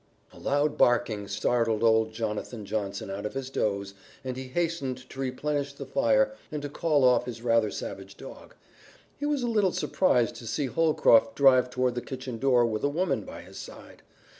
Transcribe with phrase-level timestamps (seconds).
[0.33, 3.93] A loud barking startled old Jonathan Johnson out of his doze,
[4.23, 8.55] and he hastened to replenish the fire and to call off his rather savage dog.
[9.19, 12.89] He was a little surprised to see Holcroft drive toward the kitchen door with a
[12.89, 14.01] woman by his side.